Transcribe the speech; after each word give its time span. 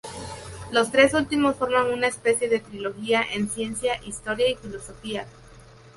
Los 0.71 0.91
tres 0.91 1.13
últimos 1.13 1.57
forman 1.57 1.91
una 1.91 2.07
especie 2.07 2.49
de 2.49 2.59
trilogía 2.59 3.21
en 3.35 3.47
Ciencia, 3.51 4.01
Historia 4.03 4.49
y 4.49 4.55
Filosofía. 4.55 5.27